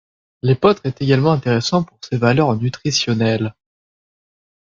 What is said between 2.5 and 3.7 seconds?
nutritionnelles.